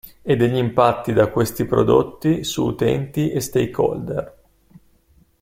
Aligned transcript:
E 0.23 0.35
degli 0.35 0.55
impatti 0.57 1.13
da 1.13 1.27
questi 1.27 1.65
prodotti 1.65 2.43
su 2.43 2.65
utenti 2.65 3.29
e 3.29 3.39
stakeholder. 3.39 4.35